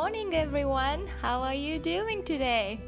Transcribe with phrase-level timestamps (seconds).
[0.00, 1.06] morning, everyone.
[1.20, 2.78] How are you doing today?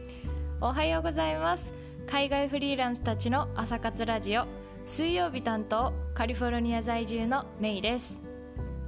[0.63, 1.75] おはようございます。
[2.07, 4.47] 海外フリーランスたちの朝活ラジオ
[4.87, 8.19] 水曜日担当カリフォルニア在住のメイです。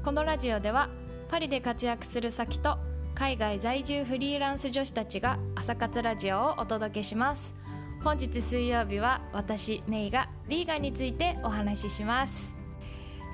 [0.03, 0.89] このラジオでは
[1.29, 2.79] パリで活躍する先と
[3.15, 7.55] 海外在住フリーランス女子たちが朝活ラジオをお届けします。
[8.03, 12.55] 本日水曜日は私メイがヴィーガンについてお話しします。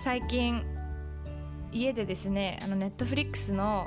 [0.02, 0.64] 最近
[1.72, 3.86] 家でですねあのネットフリックスの、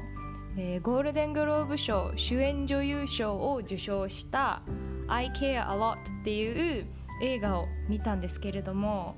[0.55, 4.61] えーゴールデングローブ賞主演女優賞を受賞した
[5.07, 6.85] 「I Care a Lot」っていう
[7.23, 9.15] 映画を見たんですけれども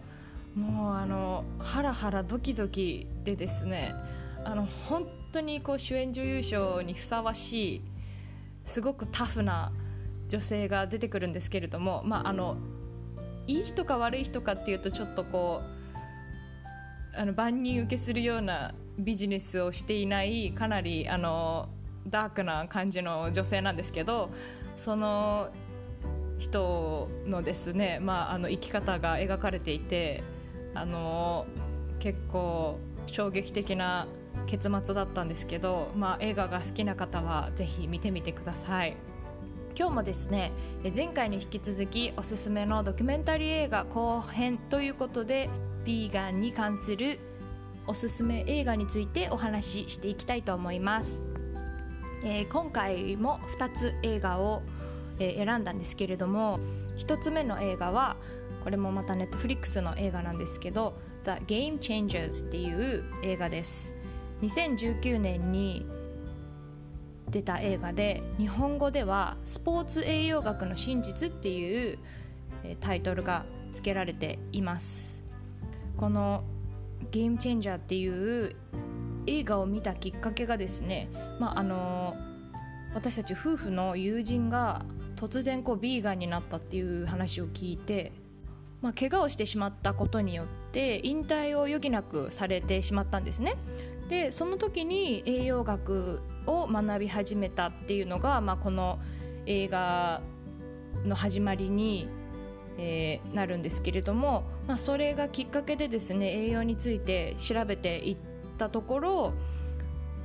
[0.56, 3.94] もうあのハラハラドキドキでですね
[4.46, 5.04] あの本
[5.34, 7.82] 当にこう主演女優賞にふさわしい
[8.64, 9.74] すごくタフな
[10.30, 12.58] 女性が出てくるんですけれどもまああの
[13.48, 15.75] いい人か悪い人かっていうとちょっとこう
[17.18, 21.70] あの万人受けするようなビジネスをしていないかなりあの
[22.08, 24.30] ダークな感じの女性なんですけど
[24.78, 25.50] その
[26.38, 30.24] 人のですね、まあ、あの生き方が描かれていて
[30.74, 31.46] あの
[32.00, 32.78] 結構
[33.08, 34.08] 衝撃的な
[34.48, 38.96] 結末だったんですけど、まあ、映画が好きな方はぜひ見てみてください。
[39.78, 40.52] 今日もですね
[40.96, 45.50] 前回に引き続きおすすめのドキュメンタリー映画後編ということで
[45.86, 47.20] ビーガンに関する
[47.86, 51.24] おすすめ映画についてお話ししていきたいと思います、
[52.24, 54.64] えー今回も2つ映画を、
[55.20, 56.60] えー選んだんですけれども
[56.98, 58.18] 1つ目の映画は
[58.64, 63.94] これもまたネットフリックスの映画なんですけど「The Game Changers」っていう映画です。
[64.42, 65.86] 2019年に
[67.30, 72.00] 出た映画で日本語では「スポーツ栄養学の真実」っていう
[72.64, 75.25] えタイトルが付けられています。
[75.98, 76.44] この
[77.12, 78.56] 「ゲームチェンジャー」っていう
[79.28, 82.14] 映画を見たきっかけがですね、まああの
[82.94, 88.14] 私たち夫婦の友人が突然こうビーガンになったっていう話を聞いて、
[88.82, 93.56] まあ、怪我をしてしまったことによって引退を余儀なくされてしまったんですね。
[94.10, 99.00] でその時に栄養学を学び始めたっていうのが、まあ、この
[99.46, 100.22] 映画
[101.06, 102.08] の始まりに、
[102.78, 108.18] えーなるんですけれども、まあ、それがきっかけでですね栄養について調べていっ
[108.58, 109.34] たところ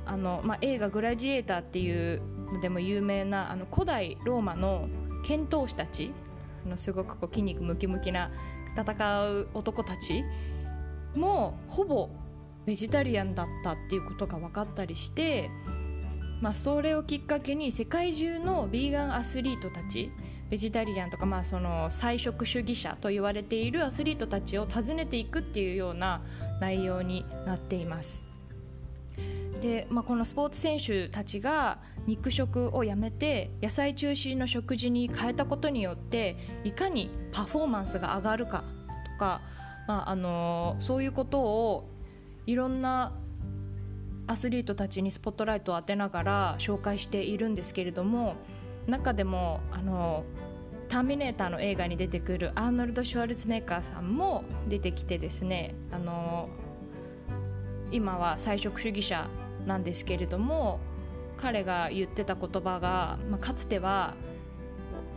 [0.05, 2.21] あの、まあ、映画「グラディエーター」っていう
[2.53, 4.87] のでも有名なあの古代ローマの
[5.23, 6.11] 剣闘士たち
[6.65, 8.31] あのすごくこう筋肉ムキムキな
[8.75, 10.23] 戦う男たち
[11.15, 12.09] もほぼ
[12.65, 15.49] ベジタリアンだったっていうことが分かったりして、
[16.41, 20.11] まあ、それをきっかけに世界中のビーガンアスリートたち
[20.49, 26.21] ベジタリアンとか、まあ、その菜食主義者と言われているアスリートたちを訪ねていくっていうような
[26.59, 28.27] 内容になっています。
[29.61, 38.63] で、まあ、このスポーツ選手たちが肉食をやめて野菜中心の食事に変えたことによっていかにパフォーマンスが上がるか
[39.13, 39.41] とか、
[39.87, 41.89] まあ、あのそういうことを
[42.47, 43.13] いろんな
[44.31, 48.35] アスリートたちにスポットライトを当てながら紹介しているんですけれども
[48.87, 50.23] 中でもあの
[50.87, 56.47] ターミネーターの映画に出てくるアーノルド・シュワルツェネッガーさんも出てきてですねあの
[57.91, 59.27] 今は菜食主義者
[59.67, 60.79] なんですけれども
[61.35, 64.15] 彼が言ってた言葉が、まあ、かつては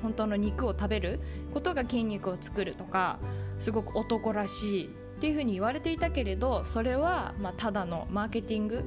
[0.02, 1.20] 本当の肉を食べる
[1.52, 3.20] ことが筋肉を作るとか
[3.60, 4.88] すごく男らしいっ
[5.20, 8.84] ていうふうに言われていたけれどそれはまあただのマーケティング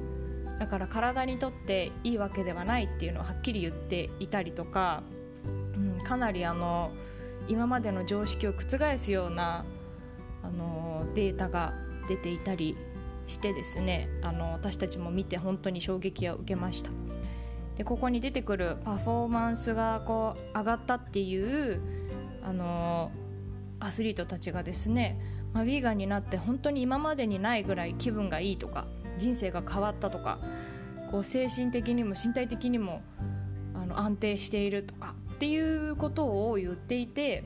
[0.58, 5.02] だから体にとっていいわけではないっていうのをはっきり言っていたりとか、
[5.44, 6.90] うん、かなりあの
[7.46, 9.64] 今までの常識を覆すような
[10.42, 11.74] あのデータが
[12.08, 12.76] 出ていたり
[13.26, 16.90] してですねあの私たちも見て本当に衝撃を受けました。
[17.76, 21.80] でここに出てくるパフォーマンスがこう上がったっていう
[22.42, 23.12] あの
[23.78, 25.20] アスリートたちがですね、
[25.52, 28.86] まあ、ヴィーガンになって本当に今までにないぐらい気分がいいとか
[29.18, 30.38] 人生が変わったとか
[31.10, 33.02] こう精神的にも身体的にも
[33.74, 37.44] あの安定しているとかっていうことを言っていて、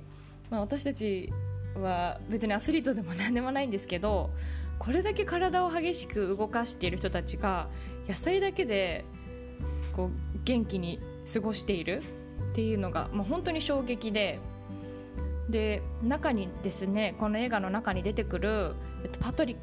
[0.50, 1.32] まあ、私たち
[1.76, 4.30] は別にアスリートでも何でもないんですけど
[4.78, 7.68] これだけ体を激しく動かしている人たちが
[8.08, 9.04] 野菜だけで
[9.94, 10.10] こう
[10.44, 10.98] 元気に
[11.32, 12.02] 過ごしている
[12.50, 14.38] っていうのが、まあ、本当に衝撃で
[15.48, 19.56] で中にですねこの映画の中に出てくる、えっと、パトリッ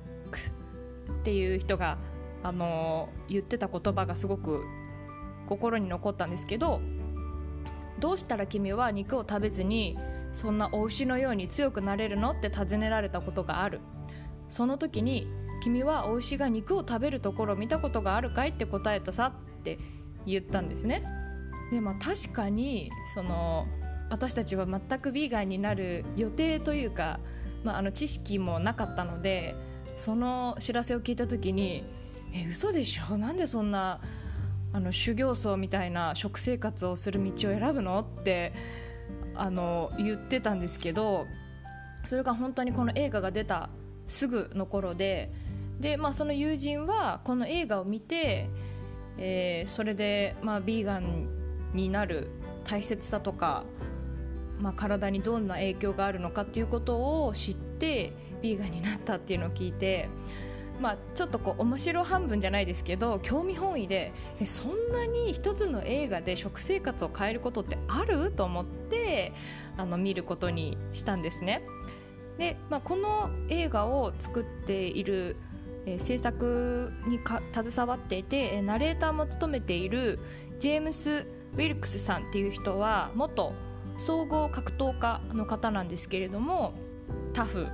[1.30, 2.00] っていう人が、
[2.42, 4.64] あの言ってた言葉がすごく
[5.46, 6.80] 心に残ったんですけど
[8.00, 9.98] どうしたら君は肉を食べずに
[10.31, 13.81] そんなお牛のように強くなれるのって尋ねられたことがある。
[14.50, 15.28] その時に
[15.62, 19.78] 君はお牛が肉を食べるところを見たことがあるかいって答えたさって
[20.26, 21.04] 言ったんですね。
[21.70, 23.68] でまあ確かにその
[24.10, 27.20] 私たちは全くビーガンになる予定というか、
[27.64, 29.56] まあ、あの知識もなかったので
[30.00, 31.84] その知らせを聞いた時に
[32.34, 33.18] 「え嘘でしょ？
[33.18, 34.00] なんでそんな
[34.72, 38.54] あの修行僧みたいな食生活をする道を選ぶの?」って
[39.36, 41.28] あの言ってたんですけど
[42.06, 43.69] それが本当にこの映画が出た
[44.07, 45.31] すぐの頃で
[45.81, 48.50] で、まあ、その友人はこの映画を見て、
[49.18, 51.28] えー、それで、まあ、ビーガン
[51.74, 52.30] になる
[52.63, 53.66] 大切さとか、
[54.60, 60.10] まあ、体にどんな影響があるのかっていうことを知ってビーガンになったっていうのを聞いて。
[60.82, 68.32] まあ、ちょっとこう面白半分じゃないですけど興味本位でえそんなに一つの映画で食生活を変えることってある？
[68.32, 69.34] と思って
[69.76, 71.64] あの見ることにしたんですね。
[72.38, 75.36] で、まあ、この映画を作っている、
[75.86, 80.20] えー、制作にか携わっていて、えー、ナレーターも務めている
[80.60, 83.52] ジェームス・ウィルクスさんっていう人は元
[83.98, 86.72] 総合格闘家の方なんですけれども
[87.34, 87.68] タフ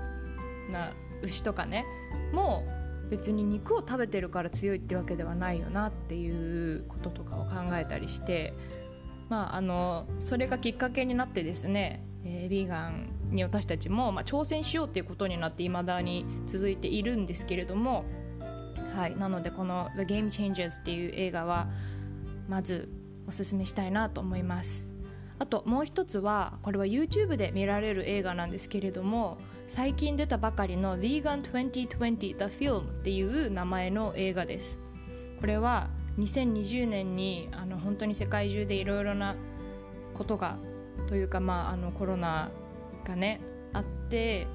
[0.72, 1.86] な牛とかね
[2.34, 2.64] も
[3.08, 8.54] う別に肉を食べてるから強いってわけではないよなっていうこととかを考えたりして
[9.30, 18.06] まああのそれがきっかけになってですね、えー、ビーガンに私たちも、まあ、挑戦しようっていうことになっていまだに続いているんですけれども、
[18.96, 21.68] はい、なのでこの「The Game Changers」っていう映画は
[22.48, 22.90] まず
[23.28, 24.95] おすすめしたいなと思います。
[25.38, 29.38] あともう一つはこれは YouTube で見られる映画なんですけれども
[29.68, 34.80] 最近出たばかりの Vegan 2020 The Film っていう名前の映画です。
[35.40, 35.90] これは
[36.20, 39.36] 2020年にあの本当に世界中でいろいろな
[40.14, 40.58] ことが
[41.08, 42.50] というか、まあ、あのコロナ
[43.06, 43.42] がね
[43.74, 44.48] あって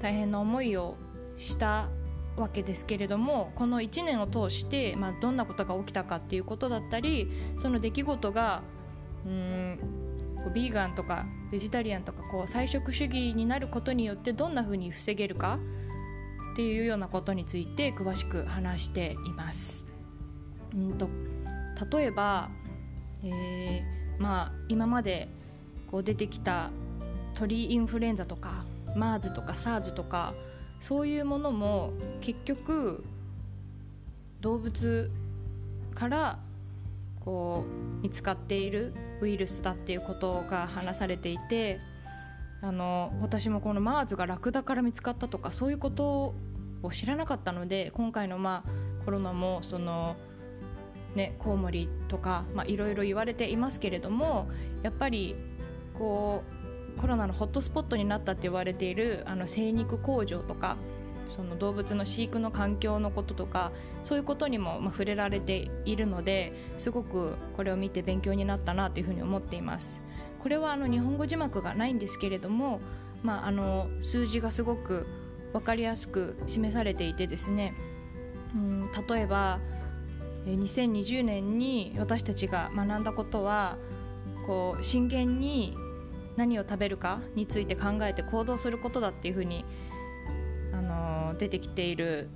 [0.00, 0.96] 大変な思いを
[1.36, 1.88] した
[2.36, 8.62] わけですけれどもこの1年を通して、まあ、どんなことが起きたかっていうことだったりその出来事が
[9.26, 9.78] うん
[10.42, 15.58] こうビーガンとかベジタリアンとかこう菜食主義になることによってどんなふうに防げるか？
[16.52, 19.86] っていうようなことについて詳しく話しています。
[20.74, 21.08] うんと
[21.90, 22.50] 例えば、
[23.24, 25.28] えーまあ、今まで
[25.90, 26.70] こう出てきた
[27.34, 28.64] 鳥インフルエンザとか
[28.96, 30.34] MERS とか SARS とか
[30.80, 33.04] そういうものも結局
[34.40, 35.10] 動物
[35.94, 36.38] から
[37.20, 38.92] こう見つかっている
[39.22, 41.80] ウイルスだっていうことが話されていて
[42.60, 46.34] あの私もこの MERS がラクダから見つかったとかそういうこと
[46.82, 50.16] を知らなかったので今回のまあコロナもその
[51.14, 54.48] ねコウモリとかいろいろ言われていますけれども
[54.82, 55.36] やっぱり
[55.98, 56.42] こ
[56.96, 60.76] うコロナのホットスポットになったって言われているあの精肉工場とか
[61.34, 63.72] その動物の飼育の環境のこととか
[64.04, 70.02] そういうことにもまあ触れられているのですごくこれを見て勉強になったなというふうに思っています。
[70.40, 72.80] これはあの日本語字幕がないんですけれども、
[73.22, 75.06] まあ、あの数字がすごく
[75.52, 77.74] 分かりやすく示されていてですね。
[78.54, 79.60] うん例えば
[80.46, 83.78] 2020年に私たちが学んだことは
[84.46, 85.76] こう真剣に
[86.36, 89.64] 何を食べるかについて考えて行動することだっていうふうに、
[90.72, 92.28] あの出てきている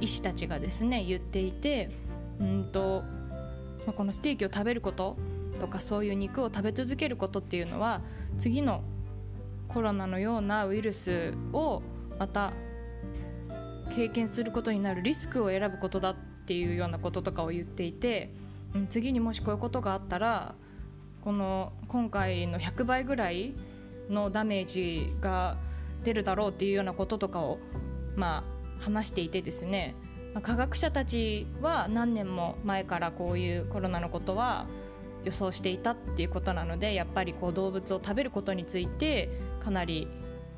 [0.00, 1.90] 医師たちがですね言っていて
[2.38, 3.02] うんと、
[3.86, 5.16] まあ、このステーキを食べること
[5.60, 8.02] とかそういう肉を食べ続けることっていうのは
[8.38, 8.82] 次の
[9.68, 11.82] コロナのようなウイルスを
[12.18, 12.52] また
[13.94, 16.14] 経験することになるリスクを選ぶことだっ
[16.46, 18.32] ていうようなこととかを言っていて、
[18.74, 20.54] うん、次にもしこういうことがあったら
[21.22, 23.54] この今回の100倍ぐらい
[24.08, 25.56] のダメージが
[26.04, 27.58] 出るだろうっていうようなこととかを、
[28.16, 28.44] ま
[28.80, 29.94] あ、話していてですね、
[30.34, 34.66] まあ、科学者たちは何年も前からこういうコロナのことは
[35.24, 39.28] 予想していたっていうことなのでやっぱりこう動物を食べることについて
[39.60, 40.08] かなり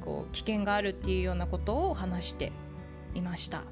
[0.04, 2.52] こう危険があるっていうようなことを話して
[3.14, 3.62] いました。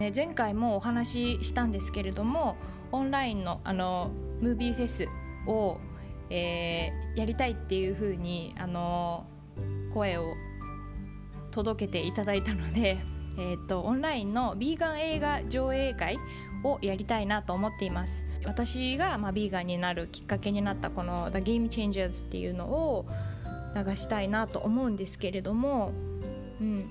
[0.00, 2.56] うん、前回もお話ししたんですけれども
[2.92, 4.10] オンラインのあの
[4.40, 5.08] ムービーフェス
[5.46, 5.78] を、
[6.30, 9.26] えー、やりたいっていうふうに、あの
[9.96, 10.36] 声を
[11.50, 12.98] 届けていただいたので、
[13.38, 16.18] えーと、オンラインのビーガン映画上映会
[16.62, 18.26] をやりたいなと思っています。
[18.44, 23.06] 私が、まあ、ビーガンになるきっかけになったこの「The Game Changers」っていうのを
[23.74, 25.92] 流したいなと思うんですけれども、
[26.60, 26.84] うん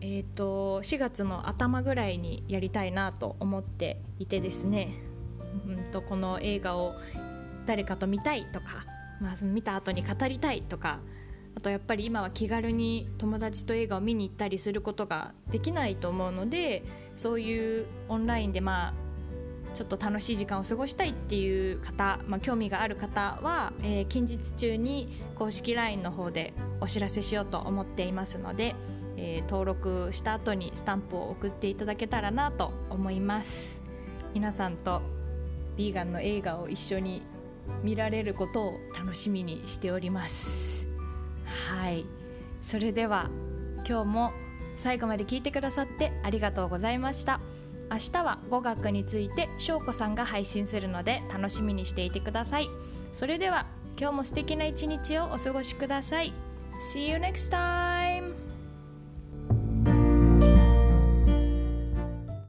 [0.00, 4.94] えーと、と4月の頭ぐらいにやりたいなと思っていてですね、
[5.66, 6.94] うんとこの映画を
[7.66, 8.84] 誰かと見たいとか、
[9.20, 11.00] まあ、見た後に語りたいとか
[11.56, 16.84] あとやっぱり今は気軽に友達と映画を見に行ったりすることができないと思うので
[17.16, 18.94] そういうオンラインでまあ
[19.74, 28.74] ちょっと楽しい時間を過ごしたいっていう方、まあ、興味がある方は、えー、近日中に公式 LINE の方でお知らせしようと思っていますので、
[29.18, 33.80] えー、登録した後にスタンプを送っていただけたらなと思います。
[34.32, 35.02] 皆さんと
[35.76, 37.22] ビーガンの映画を一緒に
[37.82, 40.75] 見られることを楽しみにしております。
[41.46, 42.04] はい。
[42.62, 43.30] それでは
[43.88, 44.32] 今日も
[44.76, 47.40] 最後まで聞いてくださってありがとうございました。
[47.90, 52.68] 明日は語学について翔子さんが配信するので楽しみにしていてください。
[53.12, 53.66] それでは
[53.98, 56.32] 今日も素敵な一日をお過ごしください。
[56.92, 57.95] See you next time!